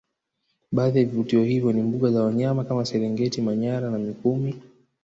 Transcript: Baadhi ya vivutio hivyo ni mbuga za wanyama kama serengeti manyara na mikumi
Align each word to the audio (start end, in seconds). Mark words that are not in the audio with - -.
Baadhi 0.71 0.99
ya 0.99 1.05
vivutio 1.05 1.43
hivyo 1.43 1.73
ni 1.73 1.81
mbuga 1.81 2.11
za 2.11 2.23
wanyama 2.23 2.63
kama 2.63 2.85
serengeti 2.85 3.41
manyara 3.41 3.91
na 3.91 3.97
mikumi 3.99 4.61